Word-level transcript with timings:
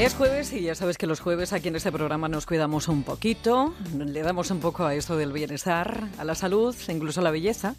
Es 0.00 0.14
jueves 0.14 0.54
y 0.54 0.62
ya 0.62 0.74
sabes 0.74 0.96
que 0.96 1.06
los 1.06 1.20
jueves 1.20 1.52
aquí 1.52 1.68
en 1.68 1.76
este 1.76 1.92
programa 1.92 2.26
nos 2.26 2.46
cuidamos 2.46 2.88
un 2.88 3.02
poquito, 3.02 3.74
le 3.94 4.22
damos 4.22 4.50
un 4.50 4.58
poco 4.58 4.86
a 4.86 4.94
esto 4.94 5.14
del 5.18 5.30
bienestar, 5.30 6.08
a 6.16 6.24
la 6.24 6.34
salud, 6.34 6.74
incluso 6.88 7.20
a 7.20 7.22
la 7.22 7.30
belleza. 7.30 7.74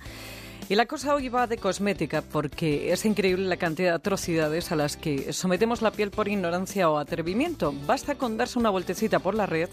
Y 0.69 0.75
la 0.75 0.85
cosa 0.85 1.15
hoy 1.15 1.29
va 1.29 1.47
de 1.47 1.57
cosmética 1.57 2.21
porque 2.21 2.93
es 2.93 3.05
increíble 3.05 3.47
la 3.47 3.57
cantidad 3.57 3.89
de 3.89 3.95
atrocidades 3.95 4.71
a 4.71 4.75
las 4.75 4.97
que 4.97 5.33
sometemos 5.33 5.81
la 5.81 5.89
piel 5.89 6.11
por 6.11 6.27
ignorancia 6.27 6.91
o 6.91 6.99
atrevimiento. 6.99 7.73
Basta 7.87 8.13
con 8.13 8.37
darse 8.37 8.59
una 8.59 8.69
vueltecita 8.69 9.17
por 9.17 9.33
la 9.33 9.47
red 9.47 9.69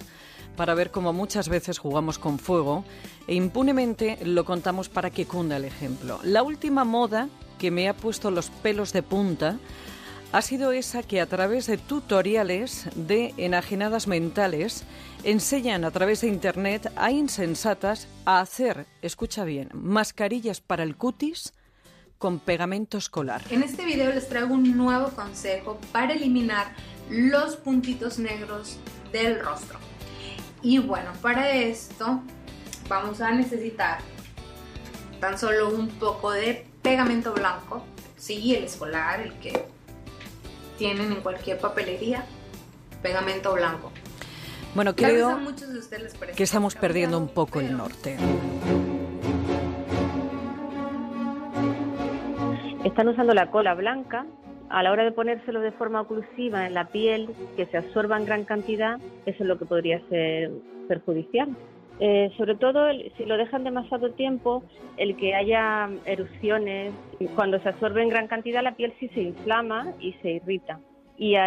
para 0.57 0.73
ver 0.73 0.91
cómo 0.91 1.13
muchas 1.13 1.51
veces 1.51 1.79
jugamos 1.79 2.19
con 2.19 2.39
fuego 2.39 2.83
e 3.27 3.35
impunemente 3.35 4.17
lo 4.25 4.47
contamos 4.47 4.89
para 4.89 5.11
que 5.11 5.27
cunda 5.27 5.59
el 5.59 5.67
ejemplo. 5.67 6.19
La 6.23 6.43
última 6.43 6.85
moda 6.85 7.29
que 7.59 7.71
me 7.71 7.91
ha 7.91 7.95
puesto 7.95 8.31
los 8.31 8.49
pelos 8.49 8.95
de 8.95 9.03
punta 9.03 9.59
ha 10.33 10.43
sido 10.43 10.73
esa 10.73 11.03
que 11.03 11.21
a 11.21 11.27
través 11.27 11.67
de 11.67 11.79
tutoriales 11.79 12.89
de 12.95 13.33
enajenadas 13.39 14.07
mentales 14.07 14.85
enseñan 15.25 15.85
a 15.85 15.91
través 15.91 16.21
de 16.21 16.29
Internet 16.29 16.93
a 16.97 17.11
insensatas 17.11 18.09
a 18.27 18.41
hacer, 18.41 18.87
escucha 19.01 19.45
bien, 19.45 19.71
mascarillas 19.73 20.61
para 20.61 20.83
el 20.83 20.97
cutis 20.97 21.55
con 22.19 22.41
pegamento 22.41 22.99
escolar. 22.99 23.43
En 23.51 23.63
este 23.63 23.85
video 23.85 24.13
les 24.13 24.29
traigo 24.29 24.53
un 24.53 24.77
nuevo 24.77 25.09
consejo 25.11 25.79
para 25.93 26.13
eliminar 26.13 26.75
los 27.09 27.57
puntitos 27.57 28.19
negros 28.19 28.79
del 29.13 29.41
rostro. 29.41 29.79
Y 30.61 30.79
bueno, 30.79 31.13
para 31.23 31.53
esto 31.53 32.21
vamos 32.89 33.21
a 33.21 33.31
necesitar 33.31 34.01
tan 35.21 35.39
solo 35.39 35.71
un 35.71 35.89
poco 35.89 36.33
de 36.33 36.67
pegamento 36.83 37.33
blanco, 37.33 37.83
sí, 38.17 38.55
el 38.55 38.65
escolar, 38.65 39.21
el 39.21 39.33
que 39.39 39.78
tienen 40.79 41.13
en 41.13 41.21
cualquier 41.21 41.59
papelería, 41.59 42.25
pegamento 43.03 43.53
blanco. 43.53 43.93
Bueno, 44.75 44.95
creo 44.95 45.39
que 46.37 46.43
estamos 46.43 46.75
perdiendo 46.75 47.19
un 47.19 47.29
poco 47.29 47.61
el 47.61 47.77
norte. 47.77 48.17
Están 52.85 53.09
usando 53.09 53.35
la 53.35 53.51
cola 53.51 53.75
blanca 53.75 54.25
a 54.71 54.83
la 54.83 54.93
hora 54.93 55.05
de 55.05 55.13
ponérselo 55.13 55.61
de 55.61 55.73
forma 55.73 56.01
oclusiva 56.01 56.67
en 56.67 56.75
la 56.75 56.89
piel, 56.89 57.31
que 57.57 57.67
se 57.67 57.79
absorba 57.79 58.17
en 58.19 58.27
gran 58.27 58.45
cantidad, 58.45 58.99
eso 59.27 59.43
es 59.43 59.47
lo 59.47 59.59
que 59.59 59.65
podría 59.65 60.01
ser 60.09 60.51
perjudicial. 60.87 61.49
Eh, 62.01 62.31
sobre 62.37 62.55
todo 62.55 62.87
si 63.17 63.25
lo 63.25 63.37
dejan 63.37 63.65
demasiado 63.65 64.13
tiempo, 64.13 64.63
el 64.97 65.17
que 65.17 65.35
haya 65.35 65.89
erupciones, 66.05 66.93
cuando 67.35 67.61
se 67.61 67.69
absorbe 67.69 68.03
en 68.03 68.09
gran 68.09 68.29
cantidad 68.29 68.63
la 68.63 68.77
piel 68.77 68.93
sí 69.01 69.09
se 69.09 69.21
inflama 69.21 69.93
y 70.01 70.13
se 70.23 70.31
irrita. 70.33 70.81
Y 71.17 71.35
a, 71.35 71.47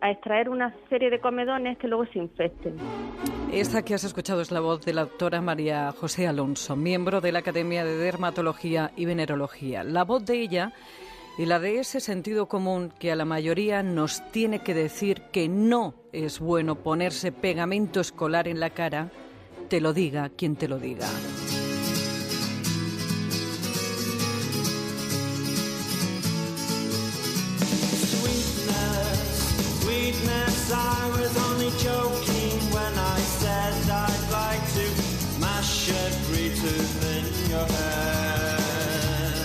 a 0.00 0.10
extraer 0.10 0.48
una 0.48 0.74
serie 0.88 1.10
de 1.10 1.20
comedones 1.20 1.76
que 1.76 1.88
luego 1.88 2.06
se 2.06 2.18
infecten. 2.18 2.76
Esta 3.52 3.82
que 3.82 3.92
has 3.92 4.04
escuchado 4.04 4.40
es 4.40 4.50
la 4.50 4.60
voz 4.60 4.82
de 4.86 4.94
la 4.94 5.02
doctora 5.02 5.42
María 5.42 5.92
José 5.92 6.26
Alonso, 6.26 6.76
miembro 6.76 7.20
de 7.20 7.32
la 7.32 7.40
Academia 7.40 7.84
de 7.84 7.96
Dermatología 7.96 8.92
y 8.96 9.04
Venerología. 9.04 9.84
La 9.84 10.04
voz 10.04 10.24
de 10.24 10.40
ella 10.40 10.72
y 11.36 11.44
la 11.44 11.58
de 11.58 11.80
ese 11.80 12.00
sentido 12.00 12.46
común 12.48 12.92
que 12.98 13.12
a 13.12 13.16
la 13.16 13.26
mayoría 13.26 13.82
nos 13.82 14.22
tiene 14.30 14.60
que 14.60 14.72
decir 14.72 15.22
que 15.32 15.48
no 15.48 15.94
es 16.12 16.40
bueno 16.40 16.76
ponerse 16.76 17.32
pegamento 17.32 18.00
escolar 18.00 18.48
en 18.48 18.60
la 18.60 18.70
cara 18.70 19.10
te 19.70 19.80
lo 19.80 19.92
diga 19.92 20.30
quien 20.30 20.56
te 20.56 20.66
lo 20.66 20.80
diga. 20.80 21.06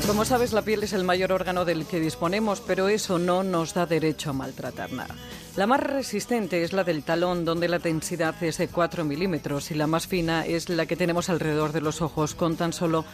Como 0.08 0.25
sabes, 0.25 0.53
la 0.53 0.64
piel 0.64 0.84
es 0.84 0.94
el 0.94 1.03
mayor 1.03 1.31
órgano 1.31 1.66
del 1.66 1.85
que 1.85 2.00
disponemos, 2.00 2.62
pero 2.62 2.90
eso 2.90 3.19
no 3.19 3.44
nos 3.44 3.75
da 3.75 3.85
derecho 3.85 4.31
a 4.31 4.34
maltratar 4.34 4.91
nada. 4.91 5.14
La 5.58 5.68
más 5.68 5.80
resistente 5.80 6.64
es 6.64 6.74
la 6.74 6.84
del 6.84 7.04
talón, 7.04 7.46
donde 7.46 7.70
la 7.70 7.80
densidad 7.80 8.36
es 8.44 8.58
de 8.58 8.68
4 8.68 9.06
milímetros, 9.06 9.72
y 9.72 9.74
la 9.74 9.88
más 9.88 10.06
fina 10.06 10.46
es 10.46 10.68
la 10.68 10.86
que 10.86 10.98
tenemos 10.98 11.30
alrededor 11.30 11.72
de 11.72 11.80
los 11.80 12.02
ojos, 12.02 12.36
con 12.36 12.58
tan 12.58 12.74
solo 12.74 13.06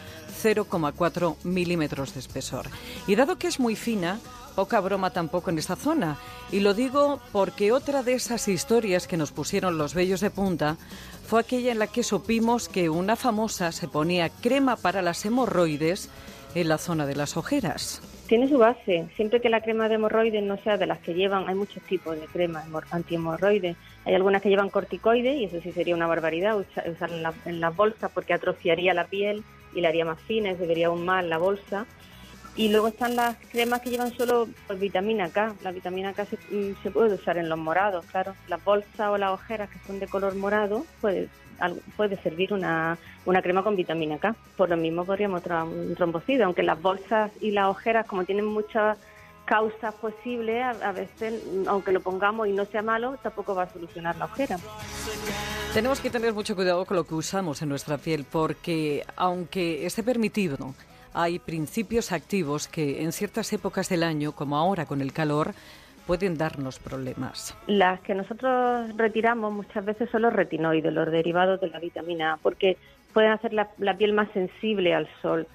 0,4 0.42 1.36
milímetros 1.44 2.14
de 2.14 2.20
espesor. 2.20 2.66
Y 3.06 3.14
dado 3.14 3.38
que 3.38 3.46
es 3.46 3.60
muy 3.60 3.76
fina, 3.76 4.18
poca 4.56 4.80
broma 4.80 5.10
tampoco 5.10 5.50
en 5.50 5.58
esta 5.58 5.76
zona. 5.76 6.18
Y 6.50 6.58
lo 6.58 6.74
digo 6.74 7.20
porque 7.30 7.70
otra 7.70 8.02
de 8.02 8.14
esas 8.14 8.48
historias 8.48 9.06
que 9.06 9.16
nos 9.16 9.30
pusieron 9.30 9.78
los 9.78 9.94
vellos 9.94 10.20
de 10.20 10.30
punta 10.30 10.78
fue 11.24 11.40
aquella 11.40 11.70
en 11.70 11.78
la 11.78 11.86
que 11.86 12.02
supimos 12.02 12.68
que 12.68 12.90
una 12.90 13.14
famosa 13.14 13.70
se 13.70 13.86
ponía 13.86 14.30
crema 14.30 14.74
para 14.74 15.00
las 15.00 15.24
hemorroides 15.24 16.08
en 16.56 16.68
la 16.68 16.78
zona 16.78 17.06
de 17.06 17.14
las 17.14 17.36
ojeras. 17.36 18.02
Tiene 18.32 18.48
su 18.48 18.56
base, 18.56 19.10
siempre 19.14 19.42
que 19.42 19.50
la 19.50 19.60
crema 19.60 19.90
de 19.90 19.96
hemorroides 19.96 20.42
no 20.42 20.56
sea 20.56 20.78
de 20.78 20.86
las 20.86 21.00
que 21.00 21.12
llevan, 21.12 21.50
hay 21.50 21.54
muchos 21.54 21.82
tipos 21.82 22.18
de 22.18 22.26
crema 22.28 22.64
antihemorroides. 22.90 23.76
Hay 24.06 24.14
algunas 24.14 24.40
que 24.40 24.48
llevan 24.48 24.70
corticoides 24.70 25.36
y 25.36 25.44
eso 25.44 25.60
sí 25.60 25.70
sería 25.70 25.94
una 25.94 26.06
barbaridad 26.06 26.56
usarla 26.58 27.34
en, 27.44 27.60
las 27.60 27.76
bolsas 27.76 28.10
porque 28.10 28.32
atrofiaría 28.32 28.94
la 28.94 29.06
piel 29.06 29.44
y 29.74 29.82
la 29.82 29.90
haría 29.90 30.06
más 30.06 30.18
fina 30.22 30.50
y 30.50 30.56
se 30.56 30.66
vería 30.66 30.86
aún 30.86 31.04
más 31.04 31.26
la 31.26 31.36
bolsa. 31.36 31.84
Y 32.54 32.68
luego 32.68 32.88
están 32.88 33.16
las 33.16 33.36
cremas 33.50 33.80
que 33.80 33.90
llevan 33.90 34.14
solo 34.16 34.48
pues, 34.66 34.78
vitamina 34.78 35.30
K. 35.30 35.54
La 35.62 35.72
vitamina 35.72 36.12
K 36.12 36.26
se, 36.26 36.36
mm, 36.36 36.82
se, 36.82 36.90
puede 36.90 37.14
usar 37.14 37.38
en 37.38 37.48
los 37.48 37.58
morados, 37.58 38.04
claro. 38.06 38.34
Las 38.48 38.62
bolsas 38.62 39.08
o 39.08 39.16
las 39.16 39.30
ojeras 39.30 39.70
que 39.70 39.78
son 39.86 39.98
de 39.98 40.06
color 40.06 40.34
morado, 40.34 40.84
pues 41.00 41.28
puede 41.96 42.20
servir 42.22 42.52
una, 42.52 42.98
una 43.24 43.42
crema 43.42 43.62
con 43.62 43.76
vitamina 43.76 44.18
K. 44.18 44.34
Por 44.56 44.68
lo 44.68 44.76
mismo 44.76 45.04
podríamos 45.04 45.42
traer 45.42 45.64
un 45.64 45.94
trombocido, 45.94 46.44
aunque 46.44 46.62
las 46.62 46.80
bolsas 46.80 47.30
y 47.40 47.52
las 47.52 47.68
ojeras, 47.68 48.06
como 48.06 48.24
tienen 48.24 48.46
muchas 48.46 48.98
causas 49.44 49.94
posibles, 49.94 50.62
a, 50.64 50.92
veces, 50.92 51.42
aunque 51.66 51.92
lo 51.92 52.00
pongamos 52.00 52.48
y 52.48 52.52
no 52.52 52.64
sea 52.66 52.82
malo, 52.82 53.18
tampoco 53.22 53.54
va 53.54 53.64
a 53.64 53.72
solucionar 53.72 54.16
la 54.16 54.26
ojera. 54.26 54.56
Tenemos 55.74 56.00
que 56.00 56.10
tener 56.10 56.32
mucho 56.32 56.54
cuidado 56.54 56.84
con 56.84 56.96
lo 56.96 57.04
que 57.04 57.14
usamos 57.14 57.60
en 57.62 57.68
nuestra 57.68 57.98
piel, 57.98 58.24
porque 58.30 59.04
aunque 59.16 59.84
esté 59.84 60.02
permitido, 60.02 60.74
hay 61.14 61.38
principios 61.38 62.12
activos 62.12 62.68
que 62.68 63.02
en 63.02 63.12
ciertas 63.12 63.52
épocas 63.52 63.88
del 63.88 64.02
año, 64.02 64.32
como 64.32 64.56
ahora 64.56 64.86
con 64.86 65.00
el 65.00 65.12
calor, 65.12 65.54
pueden 66.06 66.36
darnos 66.36 66.78
problemas? 66.78 67.56
Las 67.66 68.00
que 68.00 68.14
nosotros 68.14 68.96
retiramos 68.96 69.52
muchas 69.52 69.84
veces 69.84 70.10
son 70.10 70.22
los 70.22 70.32
retinoides, 70.32 70.92
los 70.92 71.10
derivados 71.10 71.60
de 71.60 71.68
la 71.68 71.78
vitamina 71.78 72.34
A, 72.34 72.36
porque 72.38 72.76
pueden 73.12 73.32
hacer 73.32 73.52
la, 73.52 73.68
piel 73.96 74.12
más 74.12 74.28
sensible 74.32 74.94
al 74.94 75.08
sol 75.20 75.46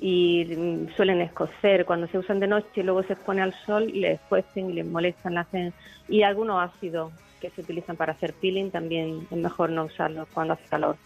y 0.00 0.44
mm, 0.44 0.94
suelen 0.96 1.20
escocer. 1.20 1.84
Cuando 1.84 2.06
se 2.08 2.18
usan 2.18 2.40
de 2.40 2.46
noche 2.46 2.68
y 2.76 2.82
luego 2.82 3.02
se 3.02 3.12
expone 3.14 3.42
al 3.42 3.54
sol, 3.66 3.90
les 3.92 4.20
cuecen 4.22 4.70
y 4.70 4.74
les 4.74 4.86
molestan. 4.86 5.38
Hacen... 5.38 5.72
Y 6.08 6.22
algunos 6.22 6.62
ácidos 6.62 7.12
que 7.40 7.50
se 7.50 7.60
utilizan 7.60 7.96
para 7.96 8.12
hacer 8.12 8.32
peeling 8.34 8.70
también 8.70 9.26
es 9.30 9.36
mejor 9.36 9.70
no 9.70 9.84
usarlos 9.84 10.28
cuando 10.32 10.54
hace 10.54 10.64
calor. 10.68 10.96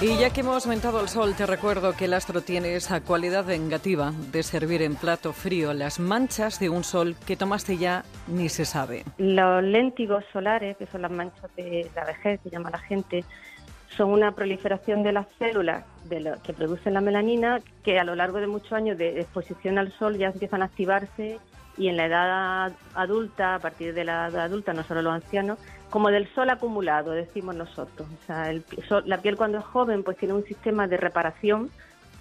Y 0.00 0.16
ya 0.16 0.30
que 0.30 0.42
hemos 0.42 0.64
aumentado 0.64 1.00
el 1.00 1.08
sol, 1.08 1.34
te 1.36 1.44
recuerdo 1.44 1.96
que 1.96 2.04
el 2.04 2.14
astro 2.14 2.40
tiene 2.40 2.76
esa 2.76 3.00
cualidad 3.00 3.44
vengativa 3.44 4.12
de 4.30 4.44
servir 4.44 4.80
en 4.82 4.94
plato 4.94 5.32
frío 5.32 5.74
las 5.74 5.98
manchas 5.98 6.60
de 6.60 6.68
un 6.68 6.84
sol 6.84 7.16
que 7.26 7.34
tomaste 7.34 7.78
ya 7.78 8.04
ni 8.28 8.48
se 8.48 8.64
sabe. 8.64 9.02
Los 9.18 9.60
léntigos 9.64 10.22
solares, 10.32 10.76
que 10.76 10.86
son 10.86 11.02
las 11.02 11.10
manchas 11.10 11.50
de 11.56 11.90
la 11.96 12.04
vejez, 12.04 12.40
que 12.44 12.48
llama 12.48 12.70
la 12.70 12.78
gente, 12.78 13.24
son 13.96 14.10
una 14.10 14.32
proliferación 14.32 15.02
de 15.02 15.12
las 15.12 15.26
células 15.38 15.84
de 16.04 16.34
que 16.44 16.52
producen 16.52 16.94
la 16.94 17.00
melanina 17.00 17.60
que 17.82 17.98
a 17.98 18.04
lo 18.04 18.14
largo 18.14 18.38
de 18.38 18.46
muchos 18.46 18.72
años 18.72 18.98
de 18.98 19.20
exposición 19.20 19.78
al 19.78 19.92
sol 19.92 20.16
ya 20.16 20.28
empiezan 20.28 20.62
a 20.62 20.66
activarse 20.66 21.38
y 21.76 21.88
en 21.88 21.96
la 21.96 22.06
edad 22.06 22.72
adulta, 22.94 23.54
a 23.54 23.58
partir 23.60 23.94
de 23.94 24.04
la 24.04 24.28
edad 24.28 24.44
adulta, 24.44 24.72
no 24.72 24.82
solo 24.82 25.00
los 25.00 25.14
ancianos, 25.14 25.58
como 25.90 26.10
del 26.10 26.28
sol 26.34 26.50
acumulado, 26.50 27.12
decimos 27.12 27.54
nosotros. 27.54 28.08
O 28.22 28.26
sea, 28.26 28.52
la 29.04 29.18
piel 29.18 29.36
cuando 29.36 29.58
es 29.58 29.64
joven 29.64 30.02
pues 30.02 30.16
tiene 30.16 30.34
un 30.34 30.44
sistema 30.44 30.88
de 30.88 30.96
reparación, 30.96 31.70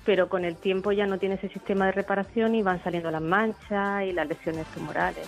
pero 0.06 0.30
con 0.30 0.46
el 0.46 0.56
tiempo 0.56 0.92
ya 0.92 1.08
no 1.08 1.18
tiene 1.18 1.36
ese 1.36 1.50
sistema 1.50 1.88
de 1.88 1.92
reparación 1.92 2.56
y 2.56 2.62
van 2.62 2.82
saliendo 2.84 3.12
las 3.12 3.22
manchas 3.22 4.04
y 4.04 4.14
las 4.14 4.28
lesiones 4.28 4.66
tumorales. 4.68 5.28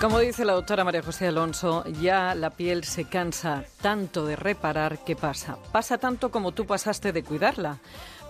Como 0.00 0.18
dice 0.18 0.46
la 0.46 0.54
doctora 0.54 0.82
María 0.82 1.02
José 1.02 1.26
Alonso, 1.26 1.84
ya 2.00 2.34
la 2.34 2.48
piel 2.48 2.84
se 2.84 3.04
cansa 3.04 3.64
tanto 3.82 4.24
de 4.24 4.34
reparar 4.34 5.04
que 5.04 5.14
pasa. 5.14 5.58
Pasa 5.72 5.98
tanto 5.98 6.30
como 6.30 6.52
tú 6.52 6.64
pasaste 6.64 7.12
de 7.12 7.22
cuidarla. 7.22 7.80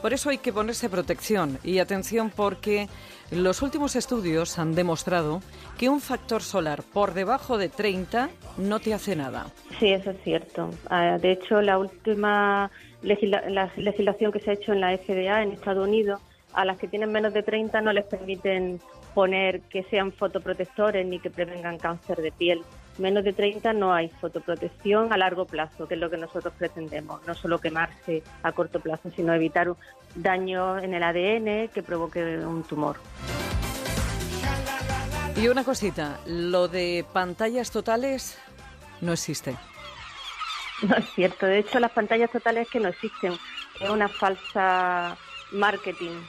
Por 0.03 0.13
eso 0.13 0.31
hay 0.31 0.39
que 0.39 0.53
ponerse 0.53 0.91
protección 0.91 1.59
y 1.63 1.79
atención 1.79 2.33
porque 2.35 2.89
los 3.31 3.63
últimos 3.63 3.95
estudios 3.95 4.59
han 4.59 4.75
demostrado 4.75 5.43
que 5.79 5.89
un 5.89 6.01
factor 6.01 6.43
solar 6.43 6.83
por 6.83 7.15
debajo 7.15 7.57
de 7.57 7.69
30 7.69 8.31
no 8.59 8.81
te 8.81 8.93
hace 8.93 9.15
nada. 9.15 9.47
Sí, 9.79 9.91
eso 9.91 10.11
es 10.11 10.21
cierto. 10.25 10.71
Ah, 10.89 11.19
de 11.23 11.31
hecho, 11.31 11.63
la 11.63 11.79
última 11.79 12.69
la 13.03 13.71
legislación 13.77 14.33
que 14.33 14.41
se 14.41 14.51
ha 14.51 14.55
hecho 14.55 14.73
en 14.73 14.81
la 14.81 14.99
FDA 14.99 15.45
en 15.45 15.53
Estados 15.53 15.87
Unidos, 15.87 16.21
a 16.53 16.65
las 16.65 16.79
que 16.79 16.89
tienen 16.89 17.13
menos 17.13 17.33
de 17.33 17.45
30 17.45 17.81
no 17.81 17.93
les 17.93 18.07
permiten 18.07 18.81
poner 19.15 19.61
que 19.63 19.83
sean 19.85 20.13
fotoprotectores 20.13 21.07
ni 21.07 21.19
que 21.19 21.31
prevengan 21.31 21.79
cáncer 21.79 22.19
de 22.19 22.33
piel. 22.33 22.63
Menos 22.99 23.25
de 23.25 23.33
30 23.33 23.73
no 23.73 23.95
hay 23.95 24.09
fotoprotección 24.09 25.13
a 25.13 25.17
largo 25.17 25.47
plazo, 25.47 25.89
que 25.89 25.95
es 25.95 26.01
lo 26.01 26.11
que 26.11 26.17
nosotros 26.17 26.53
pretendemos, 26.59 27.27
no 27.27 27.35
solo 27.35 27.59
quemarse 27.59 28.23
a 28.43 28.53
corto 28.53 28.81
plazo, 28.81 29.11
sino 29.15 29.33
evitar 29.33 29.73
daño 30.15 30.79
en 30.79 30.95
el 30.95 31.03
ADN 31.03 31.69
que 31.69 31.83
provoque 31.83 32.39
un 32.39 32.63
tumor. 32.65 32.97
Y 35.37 35.49
una 35.49 35.65
cosita, 35.65 36.21
lo 36.27 36.69
de 36.69 37.05
pantallas 37.13 37.71
totales 37.71 38.39
no 39.01 39.13
existe. 39.13 39.57
No 40.83 40.97
es 40.97 41.09
cierto, 41.15 41.47
de 41.47 41.59
hecho 41.59 41.79
las 41.79 41.93
pantallas 41.93 42.31
totales 42.31 42.69
que 42.69 42.81
no 42.81 42.89
existen, 42.89 43.33
es 43.81 43.89
una 43.89 44.09
falsa 44.09 45.17
marketing 45.53 46.21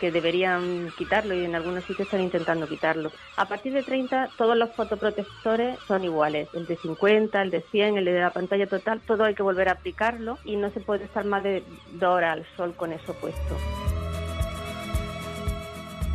que 0.00 0.10
deberían 0.10 0.90
quitarlo 0.96 1.34
y 1.34 1.44
en 1.44 1.54
algunos 1.54 1.84
sitios 1.84 2.06
están 2.06 2.20
intentando 2.20 2.66
quitarlo. 2.66 3.12
A 3.36 3.46
partir 3.46 3.72
de 3.72 3.82
30 3.82 4.30
todos 4.36 4.56
los 4.56 4.72
fotoprotectores 4.72 5.78
son 5.86 6.04
iguales, 6.04 6.48
el 6.54 6.66
de 6.66 6.76
50, 6.76 7.42
el 7.42 7.50
de 7.50 7.60
100, 7.60 7.98
el 7.98 8.04
de 8.04 8.20
la 8.20 8.30
pantalla 8.30 8.66
total, 8.66 9.00
todo 9.06 9.24
hay 9.24 9.34
que 9.34 9.42
volver 9.42 9.68
a 9.68 9.72
aplicarlo 9.72 10.38
y 10.44 10.56
no 10.56 10.70
se 10.70 10.80
puede 10.80 11.04
estar 11.04 11.24
más 11.24 11.42
de 11.42 11.62
dos 11.92 12.14
horas 12.14 12.38
al 12.38 12.46
sol 12.56 12.74
con 12.76 12.92
eso 12.92 13.14
puesto. 13.14 13.56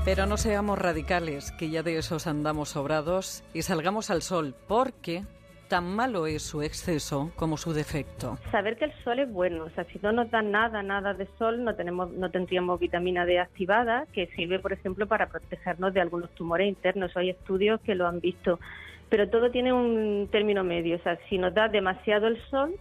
Pero 0.06 0.26
no 0.26 0.38
seamos 0.38 0.80
radicales, 0.80 1.52
que 1.52 1.70
ya 1.70 1.84
de 1.84 1.98
esos 1.98 2.26
andamos 2.26 2.70
sobrados, 2.70 3.44
y 3.54 3.62
salgamos 3.64 4.10
al 4.10 4.22
sol, 4.22 4.56
porque 4.68 5.24
tan 5.70 5.96
malo 5.96 6.28
es 6.28 6.42
su 6.42 6.62
exceso 6.62 7.32
como 7.36 7.56
su 7.56 7.72
defecto? 7.72 8.38
Saber 8.52 8.76
que 8.76 8.86
el 8.86 8.94
sol 9.04 9.20
es 9.20 9.32
bueno, 9.32 9.66
o 9.66 9.70
sea, 9.70 9.86
si 9.86 10.00
no 10.02 10.12
nos 10.12 10.30
da 10.32 10.42
nada, 10.42 10.84
nada 10.84 11.14
de 11.14 11.28
sol, 11.38 11.64
no 11.64 11.76
tenemos, 11.76 12.12
no 12.12 12.30
tendríamos 12.32 12.80
vitamina 12.80 13.26
D 13.26 13.40
activada, 13.40 14.06
que 14.12 14.28
sirve, 14.36 14.60
por 14.60 14.74
ejemplo, 14.74 15.08
para 15.08 15.30
protegernos 15.30 15.94
de 15.94 16.02
algunos 16.02 16.30
tumores 16.32 16.68
internos. 16.68 17.16
Hay 17.16 17.30
estudios 17.30 17.80
que 17.82 17.96
lo 17.96 18.08
han 18.08 18.20
visto, 18.20 18.60
pero 19.10 19.30
todo 19.30 19.52
tiene 19.52 19.72
un 19.72 20.28
término 20.32 20.64
medio, 20.64 20.98
o 20.98 21.00
sea, 21.00 21.18
si 21.30 21.38
nos 21.38 21.54
da 21.54 21.70
demasiado 21.70 22.28
el 22.28 22.42
sol, 22.50 22.76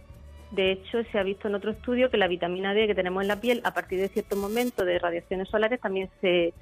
de 0.51 0.71
hecho, 0.71 1.03
se 1.11 1.19
ha 1.19 1.23
visto 1.23 1.47
en 1.47 1.55
otro 1.55 1.71
estudio 1.71 2.09
que 2.09 2.17
la 2.17 2.27
vitamina 2.27 2.73
D 2.73 2.87
que 2.87 2.95
tenemos 2.95 3.21
en 3.21 3.27
la 3.27 3.39
piel 3.39 3.61
a 3.63 3.73
partir 3.73 3.99
de 3.99 4.09
cierto 4.09 4.35
momento 4.35 4.83
de 4.83 4.97
radiaciones 4.97 5.47
solares 5.47 5.79
también 5.79 6.09
se, 6.21 6.53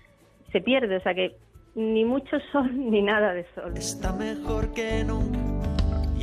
se 0.51 0.59
pierde, 0.59 0.97
o 0.97 1.01
sea 1.01 1.13
que 1.13 1.37
ni 1.77 2.03
mucho 2.03 2.37
sol 2.51 2.69
ni 2.75 3.01
nada 3.01 3.33
de 3.33 3.45
sol. 3.55 3.77
Está 3.77 4.11
mejor 4.11 4.73
que 4.73 5.03
nunca 5.05 5.16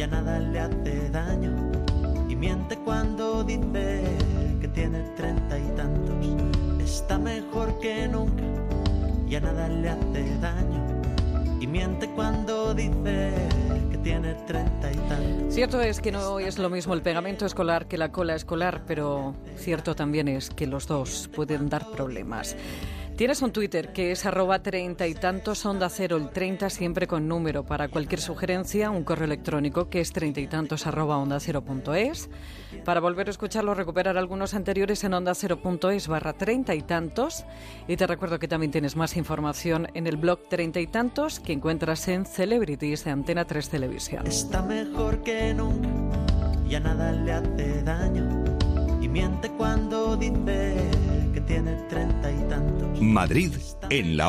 y 0.05 0.07
a 0.07 0.09
nada 0.09 0.39
le 0.39 0.61
hace 0.61 1.09
daño. 1.11 1.73
Y 2.29 2.37
miente 2.37 2.77
cuando 2.77 3.43
dice 3.43 4.03
que 4.61 4.69
tiene 4.69 5.01
treinta 5.17 5.59
y 5.59 5.63
tantos. 5.77 6.15
Está 6.85 7.19
mejor 7.19 7.79
que 7.81 8.07
nunca 8.07 8.43
y 9.27 9.35
a 9.35 9.41
nada 9.41 9.67
le 9.69 9.89
hace 9.89 10.39
daño. 10.41 11.01
Y 11.59 11.67
miente 11.67 12.07
cuando 12.11 12.75
dice 12.75 13.33
que 13.91 13.97
tiene 14.03 14.35
treinta 14.47 14.93
y 14.93 14.97
tantos. 15.09 15.55
Cierto 15.55 15.81
es 15.81 16.03
que 16.03 16.13
no 16.13 16.39
es 16.39 16.59
lo 16.59 16.69
mismo 16.69 16.93
el 16.93 17.01
pegamento 17.01 17.47
escolar 17.47 17.87
que 17.87 17.97
la 17.97 18.13
cola 18.13 18.35
escolar, 18.35 18.83
pero 18.87 19.35
cierto 19.57 19.95
también 19.95 20.29
es 20.29 20.51
que 20.51 20.67
los 20.67 20.87
dos 20.87 21.31
pueden 21.35 21.71
dar 21.71 21.91
problemas. 21.93 22.57
Tienes 23.17 23.43
un 23.43 23.53
Twitter 23.53 23.93
que 23.93 24.11
es 24.11 24.27
arroba 24.27 24.61
treinta 24.61 25.07
y 25.07 25.15
tantos 25.15 25.65
onda 25.67 25.89
cero, 25.89 26.17
el 26.17 26.31
30 26.31 26.69
siempre 26.69 27.07
con 27.07 27.29
número. 27.29 27.65
Para 27.65 27.87
cualquier 27.87 28.21
sugerencia, 28.21 28.91
un 28.91 29.05
correo 29.05 29.27
electrónico 29.27 29.89
que 29.89 30.01
es 30.01 30.13
treinta 30.13 30.41
y 30.41 30.49
tantos 30.49 30.89
arroba 30.89 31.17
onda 31.19 31.39
cero 31.39 31.63
punto 31.63 31.95
es. 31.95 32.29
Para 32.85 32.99
volver 32.99 33.29
a 33.29 33.31
escucharlo, 33.31 33.73
recuperar 33.73 34.19
algunos 34.19 34.53
anteriores 34.55 35.05
en 35.05 35.15
onda 35.15 35.33
cero 35.37 35.63
punto 35.63 35.91
es 35.91 36.09
barra 36.09 36.33
treinta 36.33 36.75
y 36.75 36.83
tantos. 36.83 37.45
Y 37.87 37.97
te 37.97 38.09
recuerdo 38.09 38.41
que 38.41 38.49
también 38.49 38.73
tienes 38.73 38.97
más 38.97 39.17
información 39.17 39.87
en 39.95 40.09
el 40.09 40.17
blog 40.17 40.49
treinta 40.49 40.81
y 40.81 40.89
tantos 40.89 41.39
que 41.39 41.53
encuentras 41.53 42.09
en 42.09 42.27
Celebrities 42.27 43.05
de 43.05 43.13
Antena 43.13 43.45
3 43.45 43.69
Televisión. 43.69 44.27
Está 44.27 44.61
mejor 44.61 45.23
que 45.23 45.55
nunca 45.55 46.19
y 46.69 46.75
a 46.75 46.81
nada 46.81 47.13
le 47.13 47.33
hace 47.33 47.81
daño. 47.85 48.43
Y 49.01 49.07
miente 49.07 49.51
cuando 49.51 50.17
dice 50.17 50.75
que 51.35 51.41
tiene 51.41 51.75
treinta 51.91 52.31
y 52.31 52.49
tantos. 52.49 53.01
Madrid 53.01 53.53
en 53.91 54.17
la 54.17 54.23